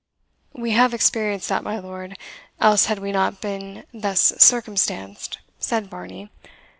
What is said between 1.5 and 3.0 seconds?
my lord, else had